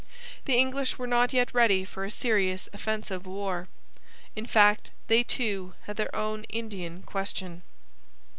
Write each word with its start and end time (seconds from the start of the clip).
The 0.45 0.57
English 0.57 0.97
were 0.97 1.05
not 1.05 1.31
yet 1.31 1.53
ready 1.53 1.85
for 1.85 2.03
a 2.03 2.09
serious 2.09 2.67
offensive 2.73 3.27
war. 3.27 3.67
In 4.35 4.47
fact 4.47 4.89
they, 5.05 5.21
too, 5.21 5.75
had 5.83 5.95
their 5.97 6.15
own 6.15 6.43
Indian 6.45 7.03
question. 7.03 7.61